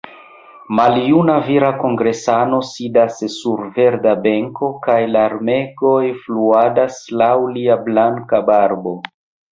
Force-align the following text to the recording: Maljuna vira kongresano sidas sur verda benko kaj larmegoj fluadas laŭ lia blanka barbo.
Maljuna 0.77 1.33
vira 1.49 1.67
kongresano 1.81 2.61
sidas 2.69 3.19
sur 3.35 3.61
verda 3.77 4.15
benko 4.25 4.71
kaj 4.87 4.99
larmegoj 5.13 6.03
fluadas 6.25 7.01
laŭ 7.23 7.33
lia 7.59 7.77
blanka 7.91 8.41
barbo. 8.53 8.99